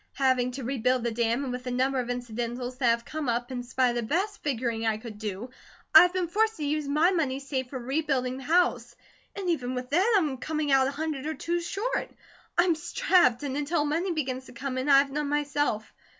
Having 0.17 0.53
to 0.53 0.63
rebuild 0.63 1.03
the 1.03 1.11
dam, 1.11 1.43
and 1.43 1.53
with 1.53 1.67
a 1.67 1.69
number 1.69 1.99
of 1.99 2.09
incidentals 2.09 2.79
that 2.79 2.87
have 2.87 3.05
come 3.05 3.29
up, 3.29 3.51
in 3.51 3.61
spite 3.61 3.89
of 3.91 3.95
the 3.97 4.01
best 4.01 4.41
figuring 4.41 4.83
I 4.83 4.97
could 4.97 5.19
do, 5.19 5.51
I 5.93 6.01
have 6.01 6.13
been 6.13 6.27
forced 6.27 6.57
to 6.57 6.65
use 6.65 6.87
my 6.87 7.11
money 7.11 7.37
saved 7.39 7.69
for 7.69 7.77
rebuilding 7.77 8.37
the 8.37 8.43
house; 8.45 8.95
and 9.35 9.47
even 9.47 9.75
with 9.75 9.91
that, 9.91 10.13
I 10.17 10.23
am 10.23 10.37
coming 10.37 10.71
out 10.71 10.87
a 10.87 10.89
hundred 10.91 11.27
or 11.27 11.35
two 11.35 11.59
short. 11.61 12.09
I'm 12.57 12.73
strapped; 12.73 13.43
and 13.43 13.55
until 13.55 13.85
money 13.85 14.11
begins 14.11 14.45
to 14.45 14.53
come 14.53 14.79
in 14.79 14.89
I 14.89 14.97
have 14.97 15.11
none 15.11 15.29
myself. 15.29 15.93